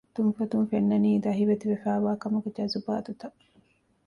ތުންފަތުން 0.15 0.67
ފެންނަނީ 0.71 1.09
ދަހިވެތި 1.25 1.65
ވެފައިވާކަމުގެ 1.71 2.49
ޖަޒުބާތުތައް 2.57 3.37